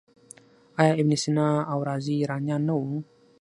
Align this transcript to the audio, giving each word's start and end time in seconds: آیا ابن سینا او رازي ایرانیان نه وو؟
آیا 0.79 0.93
ابن 0.99 1.11
سینا 1.23 1.47
او 1.71 1.79
رازي 1.89 2.13
ایرانیان 2.19 2.61
نه 2.69 2.73
وو؟ 2.77 2.87